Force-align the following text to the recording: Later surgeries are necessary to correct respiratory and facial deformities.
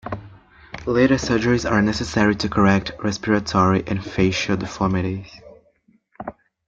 Later 0.87 1.13
surgeries 1.13 1.69
are 1.71 1.79
necessary 1.83 2.35
to 2.37 2.49
correct 2.49 2.91
respiratory 3.03 3.83
and 3.85 4.03
facial 4.03 4.57
deformities. 4.57 5.29